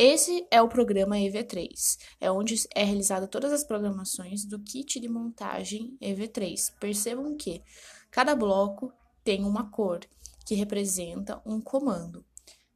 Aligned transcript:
esse 0.00 0.46
é 0.48 0.62
o 0.62 0.68
programa 0.68 1.16
EV3, 1.16 1.98
é 2.20 2.30
onde 2.30 2.54
é 2.72 2.84
realizada 2.84 3.26
todas 3.26 3.52
as 3.52 3.64
programações 3.64 4.44
do 4.44 4.60
kit 4.60 5.00
de 5.00 5.08
montagem 5.08 5.98
EV3. 6.00 6.72
Percebam 6.78 7.36
que 7.36 7.60
cada 8.08 8.36
bloco 8.36 8.92
tem 9.24 9.42
uma 9.44 9.68
cor 9.72 9.98
que 10.46 10.54
representa 10.54 11.42
um 11.44 11.60
comando. 11.60 12.24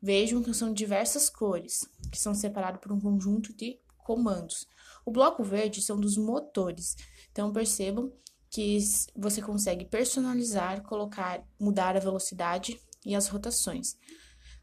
Vejam 0.00 0.42
que 0.42 0.54
são 0.54 0.72
diversas 0.72 1.28
cores, 1.28 1.86
que 2.10 2.18
são 2.18 2.34
separados 2.34 2.80
por 2.80 2.90
um 2.90 2.98
conjunto 2.98 3.52
de 3.52 3.78
comandos. 3.98 4.66
O 5.04 5.10
bloco 5.10 5.44
verde 5.44 5.82
são 5.82 6.00
dos 6.00 6.16
motores. 6.16 6.96
Então 7.30 7.52
percebam 7.52 8.10
que 8.48 8.78
você 9.14 9.42
consegue 9.42 9.84
personalizar, 9.84 10.82
colocar, 10.84 11.46
mudar 11.60 11.98
a 11.98 12.00
velocidade 12.00 12.80
e 13.04 13.14
as 13.14 13.28
rotações. 13.28 13.98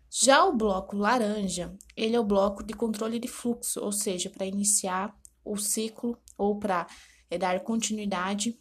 Já 0.10 0.46
o 0.46 0.56
bloco 0.56 0.96
laranja, 0.96 1.76
ele 1.96 2.16
é 2.16 2.20
o 2.20 2.24
bloco 2.24 2.64
de 2.64 2.74
controle 2.74 3.20
de 3.20 3.28
fluxo, 3.28 3.82
ou 3.82 3.92
seja, 3.92 4.30
para 4.30 4.46
iniciar 4.46 5.16
o 5.44 5.58
ciclo 5.58 6.18
ou 6.38 6.58
para 6.58 6.88
é, 7.30 7.38
dar 7.38 7.60
continuidade, 7.62 8.58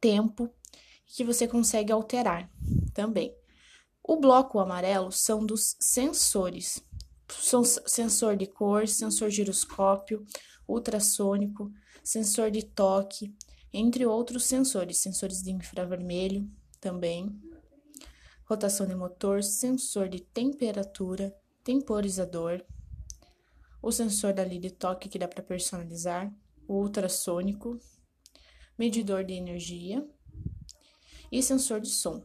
tempo, 0.00 0.50
que 1.06 1.24
você 1.24 1.48
consegue 1.48 1.92
alterar 1.92 2.50
também. 2.94 3.34
O 4.02 4.16
bloco 4.16 4.58
amarelo 4.58 5.10
são 5.10 5.44
dos 5.44 5.76
sensores. 5.80 6.82
São 7.28 7.64
sensor 7.64 8.36
de 8.36 8.46
cor, 8.46 8.86
sensor 8.86 9.30
giroscópio, 9.30 10.24
ultrassônico, 10.66 11.72
sensor 12.02 12.50
de 12.50 12.64
toque, 12.64 13.34
entre 13.72 14.04
outros 14.04 14.44
sensores, 14.44 14.98
sensores 14.98 15.42
de 15.42 15.52
infravermelho 15.52 16.50
também 16.80 17.40
rotação 18.50 18.84
de 18.84 18.96
motor, 18.96 19.44
sensor 19.44 20.08
de 20.08 20.18
temperatura, 20.18 21.32
temporizador, 21.62 22.60
o 23.80 23.92
sensor 23.92 24.32
dali 24.32 24.58
de 24.58 24.70
toque 24.70 25.08
que 25.08 25.20
dá 25.20 25.28
para 25.28 25.40
personalizar, 25.40 26.34
o 26.66 26.74
ultrassônico, 26.80 27.78
medidor 28.76 29.22
de 29.22 29.34
energia 29.34 30.04
e 31.30 31.40
sensor 31.40 31.80
de 31.80 31.90
som. 31.90 32.24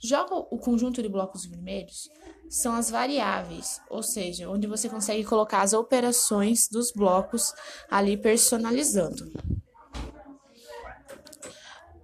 Já 0.00 0.24
o 0.24 0.58
conjunto 0.58 1.00
de 1.00 1.08
blocos 1.08 1.46
vermelhos 1.46 2.10
são 2.50 2.74
as 2.74 2.90
variáveis, 2.90 3.80
ou 3.88 4.02
seja, 4.02 4.50
onde 4.50 4.66
você 4.66 4.88
consegue 4.88 5.22
colocar 5.22 5.62
as 5.62 5.72
operações 5.72 6.68
dos 6.68 6.90
blocos 6.90 7.54
ali 7.88 8.16
personalizando. 8.16 9.30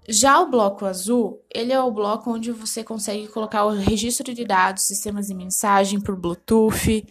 Já 0.09 0.41
o 0.41 0.51
bloco 0.51 0.85
azul, 0.85 1.41
ele 1.49 1.73
é 1.73 1.81
o 1.81 1.91
bloco 1.91 2.31
onde 2.31 2.51
você 2.51 2.83
consegue 2.83 3.29
colocar 3.29 3.65
o 3.65 3.71
registro 3.71 4.35
de 4.35 4.45
dados, 4.45 4.83
sistemas 4.83 5.29
de 5.29 5.35
mensagem 5.35 6.01
por 6.01 6.17
Bluetooth, 6.17 7.07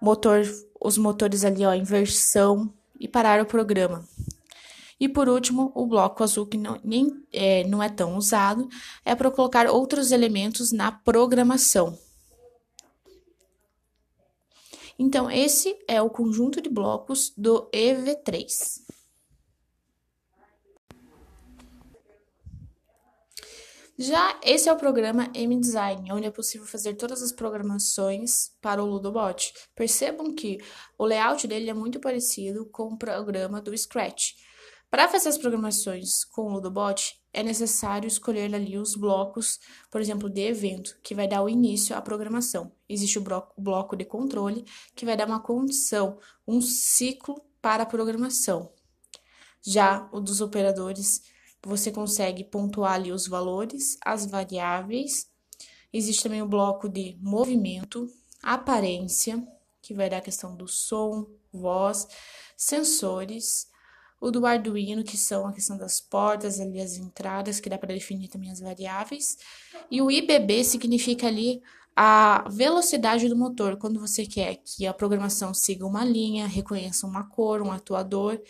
motor, 0.00 0.42
os 0.80 0.98
motores 0.98 1.44
ali, 1.44 1.64
ó, 1.64 1.72
inversão 1.72 2.72
e 2.98 3.06
parar 3.06 3.40
o 3.40 3.46
programa. 3.46 4.04
E 5.00 5.08
por 5.08 5.28
último, 5.28 5.70
o 5.74 5.86
bloco 5.86 6.24
azul, 6.24 6.46
que 6.46 6.56
não, 6.56 6.80
nem, 6.82 7.24
é, 7.32 7.62
não 7.64 7.80
é 7.80 7.88
tão 7.88 8.16
usado, 8.16 8.68
é 9.04 9.14
para 9.14 9.30
colocar 9.30 9.68
outros 9.68 10.10
elementos 10.10 10.72
na 10.72 10.90
programação. 10.90 11.96
Então, 14.98 15.30
esse 15.30 15.78
é 15.86 16.02
o 16.02 16.10
conjunto 16.10 16.60
de 16.60 16.68
blocos 16.68 17.32
do 17.36 17.70
EV3. 17.72 18.88
Já 24.00 24.38
esse 24.44 24.68
é 24.68 24.72
o 24.72 24.76
programa 24.76 25.28
M-Design, 25.34 26.12
onde 26.12 26.24
é 26.24 26.30
possível 26.30 26.64
fazer 26.64 26.94
todas 26.94 27.20
as 27.20 27.32
programações 27.32 28.52
para 28.62 28.80
o 28.80 28.86
Ludobot. 28.86 29.52
Percebam 29.74 30.32
que 30.32 30.58
o 30.96 31.04
layout 31.04 31.48
dele 31.48 31.68
é 31.68 31.74
muito 31.74 31.98
parecido 31.98 32.64
com 32.66 32.84
o 32.92 32.96
programa 32.96 33.60
do 33.60 33.76
Scratch. 33.76 34.34
Para 34.88 35.08
fazer 35.08 35.30
as 35.30 35.36
programações 35.36 36.24
com 36.26 36.42
o 36.42 36.48
Ludobot, 36.52 37.20
é 37.32 37.42
necessário 37.42 38.06
escolher 38.06 38.54
ali 38.54 38.78
os 38.78 38.94
blocos, 38.94 39.58
por 39.90 40.00
exemplo, 40.00 40.30
de 40.30 40.42
evento, 40.42 40.96
que 41.02 41.12
vai 41.12 41.26
dar 41.26 41.42
o 41.42 41.48
início 41.48 41.96
à 41.96 42.00
programação. 42.00 42.70
Existe 42.88 43.18
o 43.18 43.24
bloco 43.58 43.96
de 43.96 44.04
controle, 44.04 44.64
que 44.94 45.04
vai 45.04 45.16
dar 45.16 45.26
uma 45.26 45.42
condição, 45.42 46.20
um 46.46 46.60
ciclo 46.60 47.44
para 47.60 47.82
a 47.82 47.86
programação. 47.86 48.72
Já 49.60 50.08
o 50.12 50.20
dos 50.20 50.40
operadores 50.40 51.20
você 51.64 51.90
consegue 51.90 52.44
pontuar 52.44 52.94
ali 52.94 53.12
os 53.12 53.26
valores, 53.26 53.96
as 54.04 54.26
variáveis. 54.26 55.28
Existe 55.92 56.22
também 56.22 56.42
o 56.42 56.48
bloco 56.48 56.88
de 56.88 57.16
movimento, 57.20 58.08
aparência, 58.42 59.42
que 59.80 59.94
vai 59.94 60.10
dar 60.10 60.18
a 60.18 60.22
questão 60.22 60.54
do 60.54 60.68
som, 60.68 61.26
voz, 61.52 62.06
sensores, 62.56 63.68
o 64.20 64.30
do 64.30 64.44
Arduino, 64.44 65.04
que 65.04 65.16
são 65.16 65.46
a 65.46 65.52
questão 65.52 65.78
das 65.78 66.00
portas, 66.00 66.60
ali 66.60 66.80
as 66.80 66.96
entradas, 66.96 67.60
que 67.60 67.70
dá 67.70 67.78
para 67.78 67.94
definir 67.94 68.28
também 68.28 68.50
as 68.50 68.60
variáveis, 68.60 69.38
e 69.90 70.02
o 70.02 70.10
IBB 70.10 70.64
significa 70.64 71.28
ali 71.28 71.62
a 71.94 72.44
velocidade 72.48 73.28
do 73.28 73.36
motor, 73.36 73.76
quando 73.76 73.98
você 73.98 74.24
quer 74.24 74.56
que 74.56 74.86
a 74.86 74.94
programação 74.94 75.52
siga 75.52 75.84
uma 75.86 76.04
linha, 76.04 76.46
reconheça 76.46 77.06
uma 77.06 77.24
cor, 77.24 77.60
um 77.60 77.72
atuador, 77.72 78.40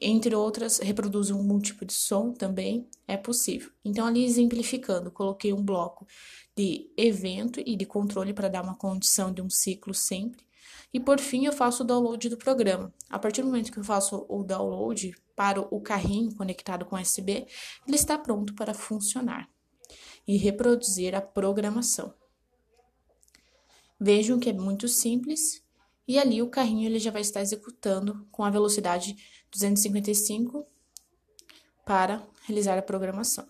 entre 0.00 0.34
outras, 0.34 0.78
reproduzem 0.78 1.36
um 1.36 1.58
tipo 1.58 1.84
de 1.84 1.92
som 1.92 2.32
também, 2.32 2.88
é 3.06 3.16
possível. 3.16 3.70
Então, 3.84 4.06
ali 4.06 4.24
exemplificando, 4.24 5.10
coloquei 5.10 5.52
um 5.52 5.62
bloco 5.62 6.06
de 6.56 6.90
evento 6.96 7.60
e 7.64 7.76
de 7.76 7.84
controle 7.84 8.32
para 8.32 8.48
dar 8.48 8.62
uma 8.62 8.76
condição 8.76 9.32
de 9.32 9.42
um 9.42 9.50
ciclo 9.50 9.92
sempre. 9.92 10.42
E 10.92 10.98
por 10.98 11.20
fim, 11.20 11.44
eu 11.44 11.52
faço 11.52 11.82
o 11.82 11.86
download 11.86 12.28
do 12.28 12.36
programa. 12.36 12.92
A 13.08 13.18
partir 13.18 13.42
do 13.42 13.48
momento 13.48 13.70
que 13.70 13.78
eu 13.78 13.84
faço 13.84 14.26
o 14.28 14.42
download 14.42 15.14
para 15.36 15.60
o 15.60 15.80
carrinho 15.80 16.34
conectado 16.34 16.84
com 16.84 16.96
USB, 16.96 17.46
ele 17.86 17.96
está 17.96 18.18
pronto 18.18 18.54
para 18.54 18.74
funcionar 18.74 19.48
e 20.26 20.36
reproduzir 20.36 21.14
a 21.14 21.20
programação. 21.20 22.14
Vejam 23.98 24.38
que 24.38 24.48
é 24.48 24.52
muito 24.52 24.88
simples 24.88 25.62
e 26.08 26.18
ali 26.18 26.42
o 26.42 26.50
carrinho 26.50 26.86
ele 26.86 26.98
já 26.98 27.10
vai 27.10 27.20
estar 27.20 27.40
executando 27.40 28.26
com 28.32 28.42
a 28.42 28.50
velocidade 28.50 29.16
255 29.50 30.66
para 31.84 32.26
realizar 32.46 32.78
a 32.78 32.82
programação. 32.82 33.46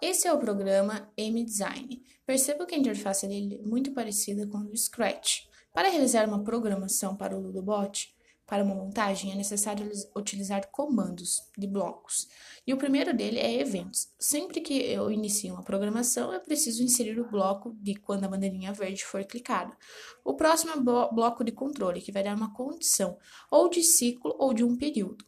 Esse 0.00 0.28
é 0.28 0.32
o 0.32 0.38
programa 0.38 1.10
M-Design. 1.16 2.02
Perceba 2.24 2.66
que 2.66 2.74
a 2.74 2.78
interface 2.78 3.26
dele 3.26 3.60
é 3.62 3.66
muito 3.66 3.92
parecida 3.92 4.46
com 4.46 4.58
o 4.58 4.76
Scratch. 4.76 5.46
Para 5.72 5.88
realizar 5.88 6.28
uma 6.28 6.42
programação 6.42 7.16
para 7.16 7.36
o 7.36 7.40
Ludobot, 7.40 8.14
para 8.46 8.62
uma 8.62 8.74
montagem, 8.74 9.32
é 9.32 9.34
necessário 9.34 9.90
utilizar 10.14 10.68
comandos 10.70 11.42
de 11.58 11.66
blocos. 11.66 12.28
E 12.64 12.72
o 12.72 12.76
primeiro 12.76 13.14
dele 13.14 13.38
é 13.38 13.60
eventos. 13.60 14.08
Sempre 14.18 14.60
que 14.60 14.74
eu 14.74 15.10
inicio 15.10 15.52
uma 15.52 15.64
programação, 15.64 16.32
eu 16.32 16.40
preciso 16.40 16.82
inserir 16.82 17.18
o 17.18 17.28
bloco 17.28 17.76
de 17.80 17.96
quando 17.96 18.24
a 18.24 18.28
bandeirinha 18.28 18.72
verde 18.72 19.04
for 19.04 19.24
clicada. 19.24 19.76
O 20.24 20.34
próximo 20.34 20.72
é 20.72 20.76
bloco 20.80 21.42
de 21.42 21.50
controle, 21.50 22.00
que 22.00 22.12
vai 22.12 22.22
dar 22.22 22.36
uma 22.36 22.54
condição, 22.54 23.18
ou 23.50 23.68
de 23.68 23.82
ciclo 23.82 24.34
ou 24.38 24.54
de 24.54 24.62
um 24.62 24.76
período. 24.76 25.24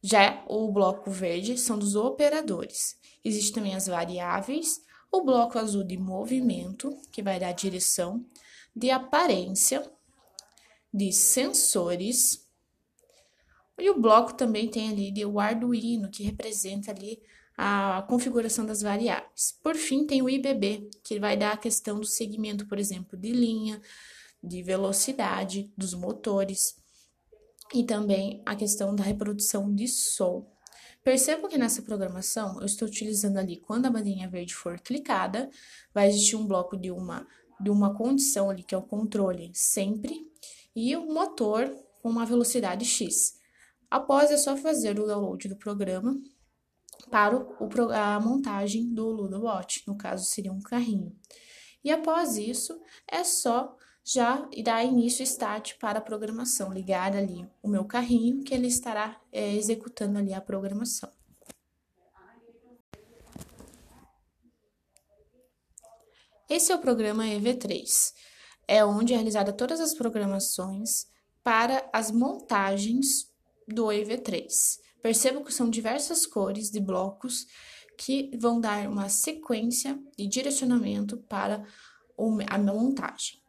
Já 0.00 0.44
o 0.46 0.70
bloco 0.70 1.10
verde 1.10 1.58
são 1.58 1.76
dos 1.76 1.96
operadores. 1.96 2.96
Existem 3.24 3.54
também 3.54 3.74
as 3.74 3.88
variáveis, 3.88 4.80
o 5.10 5.22
bloco 5.22 5.58
azul 5.58 5.82
de 5.82 5.96
movimento, 5.96 6.96
que 7.10 7.22
vai 7.22 7.40
dar 7.40 7.52
direção, 7.52 8.24
de 8.74 8.90
aparência, 8.90 9.90
de 10.92 11.12
sensores. 11.12 12.46
E 13.78 13.88
o 13.90 14.00
bloco 14.00 14.34
também 14.34 14.68
tem 14.68 14.90
ali 14.90 15.12
de 15.12 15.24
o 15.24 15.38
Arduino, 15.38 16.10
que 16.10 16.22
representa 16.22 16.90
ali 16.90 17.20
a 17.56 18.04
configuração 18.08 18.64
das 18.64 18.82
variáveis. 18.82 19.58
Por 19.62 19.74
fim, 19.74 20.06
tem 20.06 20.22
o 20.22 20.30
IBB, 20.30 20.90
que 21.02 21.18
vai 21.18 21.36
dar 21.36 21.52
a 21.52 21.56
questão 21.56 21.98
do 21.98 22.06
segmento, 22.06 22.66
por 22.66 22.78
exemplo, 22.78 23.18
de 23.18 23.32
linha, 23.32 23.80
de 24.42 24.62
velocidade 24.62 25.72
dos 25.76 25.94
motores 25.94 26.76
e 27.74 27.84
também 27.84 28.42
a 28.46 28.54
questão 28.54 28.94
da 28.94 29.02
reprodução 29.02 29.74
de 29.74 29.88
som. 29.88 30.48
Percebo 31.02 31.48
que 31.48 31.58
nessa 31.58 31.82
programação 31.82 32.60
eu 32.60 32.66
estou 32.66 32.86
utilizando 32.86 33.38
ali 33.38 33.56
quando 33.56 33.86
a 33.86 33.90
bandeirinha 33.90 34.28
verde 34.28 34.54
for 34.54 34.78
clicada, 34.80 35.50
vai 35.92 36.08
existir 36.08 36.36
um 36.36 36.46
bloco 36.46 36.76
de 36.76 36.90
uma 36.90 37.26
de 37.60 37.70
uma 37.70 37.92
condição 37.92 38.50
ali 38.50 38.62
que 38.62 38.72
é 38.72 38.78
o 38.78 38.82
controle 38.82 39.50
sempre 39.52 40.24
e 40.78 40.96
o 40.96 41.12
motor 41.12 41.68
com 42.00 42.08
uma 42.08 42.24
velocidade 42.24 42.84
X. 42.84 43.36
Após 43.90 44.30
é 44.30 44.36
só 44.36 44.56
fazer 44.56 45.00
o 45.00 45.06
download 45.06 45.48
do 45.48 45.56
programa 45.56 46.16
para 47.10 47.36
o, 47.36 47.92
a 47.92 48.20
montagem 48.20 48.94
do 48.94 49.08
Ludobot, 49.08 49.82
no 49.88 49.96
caso 49.96 50.24
seria 50.24 50.52
um 50.52 50.60
carrinho. 50.60 51.16
E 51.82 51.90
após 51.90 52.36
isso, 52.36 52.80
é 53.10 53.24
só 53.24 53.76
já 54.04 54.48
dar 54.62 54.84
início 54.84 55.22
start 55.24 55.78
para 55.78 55.98
a 55.98 56.02
programação, 56.02 56.72
ligar 56.72 57.16
ali 57.16 57.44
o 57.62 57.68
meu 57.68 57.84
carrinho 57.84 58.44
que 58.44 58.54
ele 58.54 58.68
estará 58.68 59.20
é, 59.32 59.54
executando 59.54 60.18
ali 60.18 60.32
a 60.32 60.40
programação. 60.40 61.10
Esse 66.48 66.72
é 66.72 66.76
o 66.76 66.80
programa 66.80 67.24
EV3. 67.24 68.14
É 68.68 68.84
onde 68.84 69.14
é 69.14 69.16
realizada 69.16 69.52
todas 69.52 69.80
as 69.80 69.94
programações 69.94 71.06
para 71.42 71.88
as 71.92 72.10
montagens 72.10 73.32
do 73.66 73.86
EV3. 73.86 74.78
Perceba 75.02 75.42
que 75.42 75.52
são 75.52 75.70
diversas 75.70 76.26
cores 76.26 76.70
de 76.70 76.78
blocos 76.78 77.46
que 77.96 78.30
vão 78.38 78.60
dar 78.60 78.86
uma 78.86 79.08
sequência 79.08 79.98
e 80.16 80.28
direcionamento 80.28 81.16
para 81.16 81.64
a 82.48 82.58
montagem. 82.58 83.40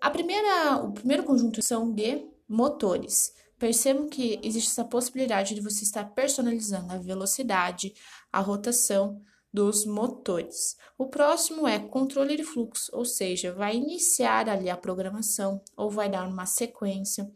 A 0.00 0.10
primeira, 0.10 0.76
o 0.76 0.92
primeiro 0.92 1.24
conjunto 1.24 1.60
são 1.62 1.92
de 1.92 2.28
motores. 2.48 3.32
Percebam 3.58 4.08
que 4.08 4.38
existe 4.42 4.70
essa 4.70 4.84
possibilidade 4.84 5.54
de 5.54 5.60
você 5.60 5.82
estar 5.82 6.04
personalizando 6.14 6.92
a 6.92 6.98
velocidade, 6.98 7.92
a 8.32 8.40
rotação 8.40 9.20
dos 9.58 9.84
motores. 9.84 10.76
O 10.96 11.06
próximo 11.08 11.66
é 11.66 11.80
controle 11.80 12.36
de 12.36 12.44
fluxo, 12.44 12.92
ou 12.94 13.04
seja, 13.04 13.52
vai 13.52 13.74
iniciar 13.74 14.48
ali 14.48 14.70
a 14.70 14.76
programação 14.76 15.60
ou 15.76 15.90
vai 15.90 16.08
dar 16.08 16.28
uma 16.28 16.46
sequência, 16.46 17.28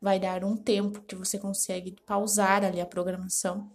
vai 0.00 0.20
dar 0.20 0.44
um 0.44 0.56
tempo 0.56 1.02
que 1.02 1.16
você 1.16 1.36
consegue 1.36 1.96
pausar 2.06 2.62
ali 2.64 2.80
a 2.80 2.86
programação 2.86 3.72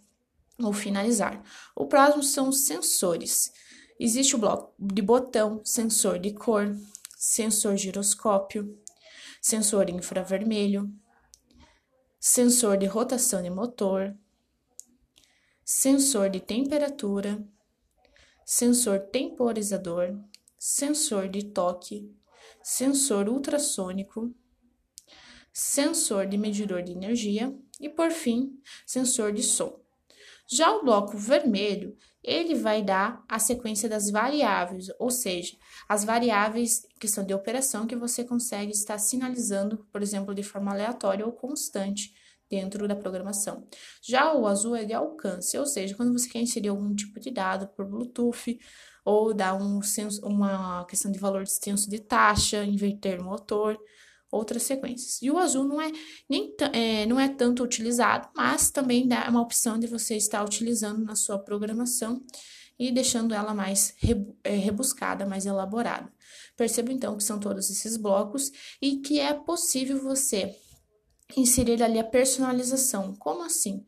ou 0.58 0.72
finalizar. 0.72 1.42
O 1.76 1.84
próximo 1.84 2.22
são 2.22 2.48
os 2.48 2.60
sensores. 2.60 3.52
Existe 4.00 4.34
o 4.34 4.38
bloco 4.38 4.72
de 4.78 5.02
botão, 5.02 5.60
sensor 5.62 6.18
de 6.18 6.32
cor, 6.32 6.74
sensor 7.18 7.76
giroscópio, 7.76 8.78
sensor 9.42 9.90
infravermelho, 9.90 10.90
sensor 12.18 12.78
de 12.78 12.86
rotação 12.86 13.42
de 13.42 13.50
motor, 13.50 14.16
sensor 15.62 16.30
de 16.30 16.40
temperatura, 16.40 17.46
sensor 18.44 19.00
temporizador, 19.00 20.18
sensor 20.58 21.28
de 21.28 21.44
toque, 21.44 22.10
sensor 22.62 23.28
ultrassônico, 23.28 24.34
sensor 25.52 26.26
de 26.26 26.36
medidor 26.36 26.82
de 26.82 26.92
energia 26.92 27.56
e, 27.80 27.88
por 27.88 28.10
fim, 28.10 28.58
sensor 28.86 29.32
de 29.32 29.42
som. 29.42 29.80
Já 30.46 30.74
o 30.74 30.82
bloco 30.82 31.16
vermelho, 31.16 31.96
ele 32.22 32.54
vai 32.54 32.82
dar 32.82 33.24
a 33.28 33.38
sequência 33.38 33.88
das 33.88 34.10
variáveis, 34.10 34.88
ou 34.98 35.10
seja, 35.10 35.56
as 35.88 36.04
variáveis 36.04 36.86
que 36.98 37.08
são 37.08 37.24
de 37.24 37.34
operação 37.34 37.86
que 37.86 37.96
você 37.96 38.24
consegue 38.24 38.72
estar 38.72 38.98
sinalizando, 38.98 39.86
por 39.92 40.02
exemplo, 40.02 40.34
de 40.34 40.42
forma 40.42 40.72
aleatória 40.72 41.24
ou 41.24 41.32
constante 41.32 42.14
dentro 42.50 42.86
da 42.86 42.94
programação. 42.94 43.66
Já 44.02 44.32
o 44.34 44.46
azul 44.46 44.76
é 44.76 44.84
de 44.84 44.92
alcance, 44.92 45.56
ou 45.58 45.66
seja, 45.66 45.94
quando 45.94 46.12
você 46.12 46.28
quer 46.28 46.40
inserir 46.40 46.68
algum 46.68 46.94
tipo 46.94 47.18
de 47.18 47.30
dado 47.30 47.68
por 47.68 47.86
Bluetooth 47.86 48.58
ou 49.04 49.34
dar 49.34 49.54
um 49.54 49.82
senso, 49.82 50.24
uma 50.26 50.84
questão 50.86 51.10
de 51.10 51.18
valor 51.18 51.42
de 51.42 51.50
extenso 51.50 51.90
de 51.90 52.00
taxa, 52.00 52.64
inverter 52.64 53.22
motor, 53.22 53.78
outras 54.30 54.62
sequências. 54.64 55.20
E 55.22 55.30
o 55.30 55.38
azul 55.38 55.64
não 55.64 55.80
é, 55.80 55.92
nem 56.28 56.54
é, 56.72 57.06
não 57.06 57.20
é 57.20 57.28
tanto 57.28 57.62
utilizado, 57.62 58.28
mas 58.34 58.70
também 58.70 59.06
dá 59.06 59.28
uma 59.28 59.42
opção 59.42 59.78
de 59.78 59.86
você 59.86 60.16
estar 60.16 60.44
utilizando 60.44 61.04
na 61.04 61.14
sua 61.14 61.38
programação 61.38 62.22
e 62.78 62.90
deixando 62.90 63.34
ela 63.34 63.54
mais 63.54 63.94
é, 64.42 64.56
rebuscada, 64.56 65.24
mais 65.24 65.46
elaborada. 65.46 66.12
Perceba 66.56 66.92
então 66.92 67.16
que 67.16 67.22
são 67.22 67.38
todos 67.38 67.70
esses 67.70 67.96
blocos 67.96 68.50
e 68.80 68.96
que 68.96 69.20
é 69.20 69.32
possível 69.32 70.00
você 70.02 70.54
inserir 71.36 71.82
ali 71.82 71.98
a 71.98 72.04
personalização. 72.04 73.14
Como 73.14 73.42
assim? 73.42 73.84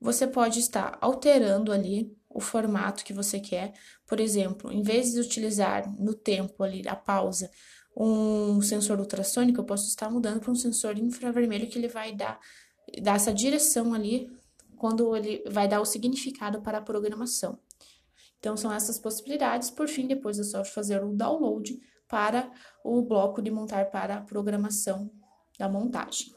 Você 0.00 0.26
pode 0.26 0.60
estar 0.60 0.98
alterando 1.00 1.72
ali 1.72 2.14
o 2.28 2.40
formato 2.40 3.04
que 3.04 3.12
você 3.12 3.38
quer. 3.38 3.72
Por 4.06 4.20
exemplo, 4.20 4.72
em 4.72 4.82
vez 4.82 5.12
de 5.12 5.20
utilizar 5.20 5.90
no 5.98 6.14
tempo 6.14 6.62
ali 6.62 6.86
a 6.88 6.96
pausa 6.96 7.50
um 7.96 8.60
sensor 8.60 8.98
ultrassônico, 8.98 9.60
eu 9.60 9.64
posso 9.64 9.86
estar 9.86 10.10
mudando 10.10 10.40
para 10.40 10.50
um 10.50 10.56
sensor 10.56 10.98
infravermelho 10.98 11.68
que 11.68 11.78
ele 11.78 11.88
vai 11.88 12.12
dar, 12.12 12.40
dar 13.00 13.16
essa 13.16 13.32
direção 13.32 13.94
ali 13.94 14.28
quando 14.76 15.14
ele 15.16 15.44
vai 15.48 15.68
dar 15.68 15.80
o 15.80 15.84
significado 15.84 16.60
para 16.60 16.78
a 16.78 16.82
programação. 16.82 17.58
Então, 18.38 18.56
são 18.56 18.70
essas 18.70 18.98
possibilidades. 18.98 19.70
Por 19.70 19.88
fim, 19.88 20.06
depois 20.06 20.38
é 20.38 20.42
só 20.42 20.64
fazer 20.64 21.02
o 21.02 21.14
download 21.14 21.80
para 22.08 22.50
o 22.84 23.00
bloco 23.00 23.40
de 23.40 23.50
montar 23.50 23.86
para 23.90 24.16
a 24.16 24.20
programação 24.20 25.10
da 25.58 25.68
montagem. 25.68 26.34